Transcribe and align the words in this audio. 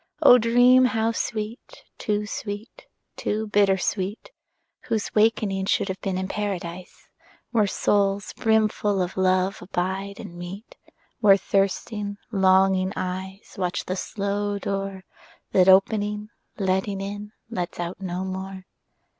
O 0.23 0.39
dream 0.39 0.85
how 0.85 1.11
sweet, 1.11 1.83
too 1.99 2.25
sweet, 2.25 2.87
too 3.15 3.45
bitter 3.45 3.77
sweet, 3.77 4.31
Whose 4.85 5.13
wakening 5.13 5.67
should 5.67 5.89
have 5.89 6.01
been 6.01 6.17
in 6.17 6.27
Paradise, 6.27 7.07
Where 7.51 7.67
souls 7.67 8.33
brimful 8.33 8.99
of 8.99 9.15
love 9.15 9.61
abide 9.61 10.19
and 10.19 10.33
meet; 10.33 10.75
Where 11.19 11.37
thirsting 11.37 12.17
longing 12.31 12.93
eyes 12.95 13.53
Watch 13.59 13.85
the 13.85 13.95
slow 13.95 14.57
door 14.57 15.03
That 15.51 15.69
opening, 15.69 16.29
letting 16.57 16.99
in, 16.99 17.33
lets 17.51 17.79
out 17.79 18.01
no 18.01 18.23
more. 18.23 18.65